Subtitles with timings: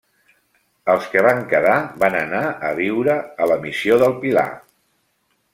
[0.93, 4.51] Els que van quedar van anar a viure a la missió del Pilar.